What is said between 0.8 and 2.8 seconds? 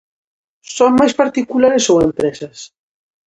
máis particulares ou empresas?